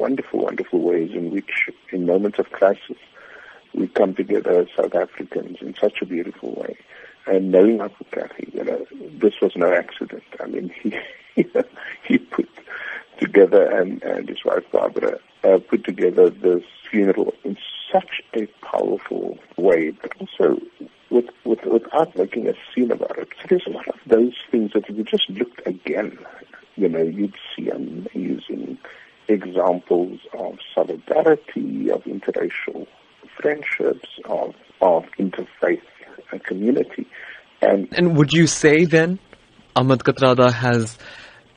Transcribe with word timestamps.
wonderful, 0.00 0.40
wonderful 0.40 0.80
ways 0.80 1.10
in 1.12 1.30
which, 1.30 1.68
in 1.92 2.06
moments 2.06 2.38
of 2.38 2.50
crisis, 2.50 2.96
we 3.74 3.86
come 3.86 4.14
together 4.14 4.62
as 4.62 4.68
South 4.74 4.94
Africans 4.94 5.58
in 5.60 5.74
such 5.80 6.00
a 6.00 6.06
beautiful 6.06 6.54
way. 6.54 6.76
And 7.26 7.52
knowing 7.52 7.78
Kathy, 8.10 8.50
you 8.52 8.64
know, 8.64 8.86
this 9.20 9.34
was 9.42 9.52
no 9.54 9.72
accident. 9.72 10.24
I 10.40 10.46
mean, 10.46 10.72
he 11.34 11.46
he 12.08 12.18
put 12.18 12.48
together 13.18 13.70
and, 13.70 14.02
and 14.02 14.28
his 14.28 14.44
wife 14.44 14.64
Barbara 14.72 15.18
uh, 15.44 15.58
put 15.58 15.84
together 15.84 16.30
this 16.30 16.64
funeral 16.90 17.34
in 17.44 17.56
such 17.92 18.22
a 18.34 18.46
powerful 18.64 19.38
way, 19.56 19.90
but 19.90 20.12
also 20.18 20.60
with, 21.10 21.26
with, 21.44 21.62
without 21.64 22.16
making 22.16 22.48
a 22.48 22.54
scene 22.74 22.90
about 22.90 23.18
it. 23.18 23.28
So 23.40 23.46
there's 23.50 23.66
a 23.66 23.70
lot 23.70 23.88
of 23.88 24.00
those 24.06 24.34
things 24.50 24.72
that 24.72 24.88
if 24.88 24.96
you 24.96 25.04
just 25.04 25.28
looked 25.28 25.66
again, 25.66 26.18
you 26.76 26.88
know, 26.88 27.02
you'd 27.02 27.36
see 27.54 27.68
amazing 27.68 28.78
examples 29.30 30.20
of 30.34 30.58
solidarity, 30.74 31.90
of 31.90 32.02
interracial 32.04 32.86
friendships, 33.40 34.08
of, 34.24 34.54
of 34.80 35.04
interfaith 35.18 35.82
community. 36.38 37.06
And, 37.62 37.88
and 37.92 38.16
would 38.16 38.32
you 38.32 38.46
say 38.46 38.84
then 38.84 39.18
Ahmed 39.76 40.00
Kathrada 40.00 40.52
has 40.52 40.98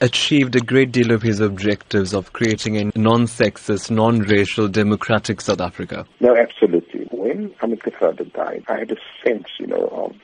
achieved 0.02 0.56
a 0.56 0.60
great 0.60 0.92
deal 0.92 1.12
of 1.12 1.22
his 1.22 1.40
objectives 1.40 2.14
of 2.14 2.34
creating 2.34 2.78
a 2.78 2.92
non-sexist, 2.98 3.90
non-racial, 3.90 4.68
democratic 4.68 5.40
South 5.40 5.62
Africa? 5.62 6.06
No, 6.20 6.36
absolutely. 6.36 7.08
When 7.12 7.54
Ahmed 7.62 7.80
Kathrada 7.80 8.32
died, 8.34 8.66
I 8.68 8.80
had 8.80 8.92
a 8.92 8.98
sense, 9.26 9.48
you 9.60 9.68
know, 9.68 9.88
of 9.88 10.16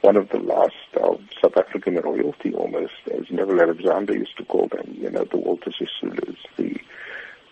one 0.00 0.16
of 0.16 0.28
the 0.30 0.38
last 0.38 0.74
of 1.00 1.20
South 1.40 1.56
African 1.56 1.94
royalty 1.94 2.52
almost, 2.52 2.92
as 3.14 3.30
Neville 3.30 3.60
Alexander 3.60 4.14
used 4.14 4.36
to 4.38 4.44
call 4.44 4.68
them, 4.68 4.96
you 4.98 5.10
know, 5.10 5.24
the 5.30 5.36
Walter 5.36 5.70
Sisulus, 5.70 6.36
the 6.56 6.76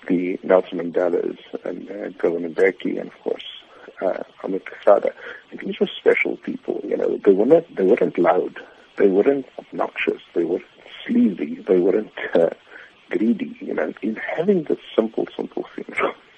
the 0.08 0.39
Nelson 0.50 0.78
Mandelas, 0.78 1.38
and 1.64 1.88
uh, 1.88 2.08
Govan 2.18 2.52
Mbeki, 2.52 3.00
and 3.00 3.08
of 3.12 3.18
course 3.22 3.44
uh, 4.02 4.24
Ahmed 4.42 4.64
Kathrada. 4.64 5.12
These 5.56 5.78
were 5.78 5.86
special 5.86 6.38
people, 6.38 6.80
you 6.82 6.96
know. 6.96 7.18
They 7.24 7.32
weren't 7.32 7.76
they 7.76 7.84
weren't 7.84 8.18
loud, 8.18 8.58
they 8.96 9.06
weren't 9.06 9.46
obnoxious, 9.60 10.20
they 10.34 10.42
weren't 10.42 10.64
sleazy, 11.06 11.62
they 11.68 11.78
weren't 11.78 12.18
uh, 12.34 12.50
greedy, 13.10 13.56
you 13.60 13.74
know. 13.74 13.92
In 14.02 14.16
having 14.16 14.64
this 14.64 14.78
simple, 14.96 15.28
simple 15.36 15.66
thing, 15.76 15.84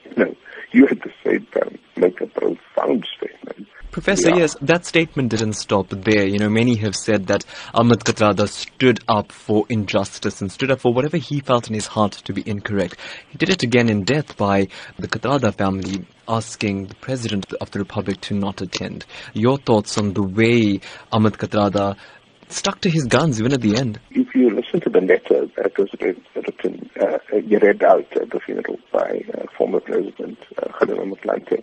you 0.05 0.25
know, 0.25 0.37
you 0.73 0.87
at 0.89 1.01
the 1.01 1.13
same 1.25 1.47
time 1.47 1.79
make 1.97 2.21
a 2.21 2.27
profound 2.27 3.07
statement 3.17 3.67
Professor, 4.03 4.31
yeah. 4.31 4.39
yes, 4.39 4.57
that 4.61 4.85
statement 4.85 5.29
didn't 5.31 5.53
stop 5.53 5.89
there. 5.91 6.27
You 6.27 6.41
know, 6.41 6.49
many 6.49 6.75
have 6.75 6.97
said 6.97 7.29
that 7.29 7.45
Ahmed 7.73 8.01
Kathrada 8.01 8.49
stood 8.49 8.99
up 9.07 9.31
for 9.31 9.65
injustice 9.69 10.41
and 10.41 10.51
stood 10.51 10.73
up 10.73 10.81
for 10.81 10.93
whatever 10.93 11.19
he 11.19 11.39
felt 11.39 11.69
in 11.69 11.75
his 11.75 11.87
heart 11.87 12.11
to 12.11 12.33
be 12.33 12.43
incorrect. 12.45 12.97
He 13.29 13.39
did 13.39 13.49
it 13.49 13.63
again 13.63 13.89
in 13.89 14.03
death 14.03 14.37
by 14.37 14.67
the 14.99 15.07
Kathrada 15.07 15.55
family 15.55 16.05
asking 16.27 16.87
the 16.87 16.97
President 16.97 17.53
of 17.61 17.71
the 17.71 17.79
Republic 17.79 18.21
to 18.23 18.35
not 18.35 18.61
attend. 18.61 19.07
Your 19.35 19.57
thoughts 19.57 19.97
on 19.97 20.15
the 20.15 20.23
way 20.25 20.81
Ahmed 21.13 21.35
Kathrada 21.35 21.97
stuck 22.49 22.81
to 22.81 22.91
his 22.91 23.05
guns 23.05 23.39
even 23.39 23.53
at 23.53 23.61
the 23.61 23.77
end? 23.77 24.01
If 24.11 24.35
you 24.35 24.51
listen 24.51 24.81
to 24.81 24.91
the 24.91 25.01
letter 25.01 25.47
that 25.57 25.79
was 25.79 25.91
written, 26.01 26.91
uh, 27.01 27.19
you 27.37 27.59
read 27.59 27.83
out 27.85 28.17
at 28.17 28.31
the 28.31 28.41
funeral 28.41 28.79
by 28.93 29.23
uh, 29.35 29.47
former 29.57 29.81
President 29.81 30.39
uh, 30.59 30.69
Motlanthe, 30.81 31.63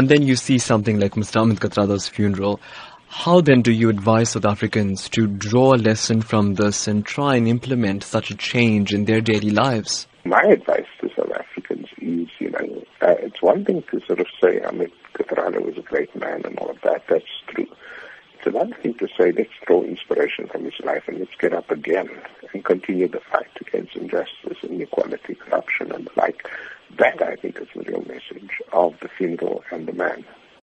And 0.00 0.08
then 0.08 0.22
you 0.22 0.34
see 0.34 0.56
something 0.56 0.98
like 0.98 1.12
Mr. 1.12 1.42
Ahmed 1.42 1.60
Kathrada's 1.60 2.08
funeral. 2.08 2.58
How 3.08 3.42
then 3.42 3.60
do 3.60 3.70
you 3.70 3.90
advise 3.90 4.30
South 4.30 4.46
Africans 4.46 5.10
to 5.10 5.26
draw 5.26 5.74
a 5.74 5.76
lesson 5.76 6.22
from 6.22 6.54
this 6.54 6.88
and 6.88 7.04
try 7.04 7.36
and 7.36 7.46
implement 7.46 8.02
such 8.02 8.30
a 8.30 8.34
change 8.34 8.94
in 8.94 9.04
their 9.04 9.20
daily 9.20 9.50
lives? 9.50 10.06
My 10.24 10.40
advice 10.40 10.86
to 11.02 11.10
South 11.14 11.30
Africans 11.32 11.86
is, 11.98 12.28
you 12.38 12.48
know, 12.48 12.82
uh, 13.02 13.16
it's 13.18 13.42
one 13.42 13.62
thing 13.62 13.84
to 13.90 14.00
sort 14.06 14.20
of 14.20 14.26
say 14.42 14.62
Ahmed 14.62 14.90
Kathrada 15.12 15.62
was 15.62 15.76
a 15.76 15.82
great 15.82 16.16
man 16.16 16.46
and 16.46 16.58
all 16.60 16.70
of 16.70 16.80
that. 16.82 17.02
That's 17.06 17.24
true. 17.48 17.66
It's 18.40 18.46
another 18.46 18.74
thing 18.76 18.94
to 18.94 19.08
say 19.18 19.32
let's 19.32 19.50
draw 19.66 19.82
inspiration 19.82 20.46
from 20.46 20.64
his 20.64 20.80
life 20.80 21.06
and 21.08 21.18
let's 21.18 21.34
get 21.38 21.52
up 21.52 21.70
again 21.70 22.08
and 22.54 22.64
continue 22.64 23.06
the 23.06 23.20
fight 23.20 23.50
against 23.60 23.94
injustice, 23.96 24.56
inequality, 24.62 25.34
corruption, 25.34 25.92
and 25.92 26.06
the 26.06 26.10
like. 26.16 26.48
That, 26.96 27.20
I 27.20 27.36
think, 27.36 27.60
is 27.60 27.68
the 27.74 27.82
real 27.82 28.02
message 28.08 28.62
of 28.72 28.98
the 29.00 29.08
funeral 29.08 29.62
and 29.70 29.86
the 29.86 29.92
man. 29.92 30.24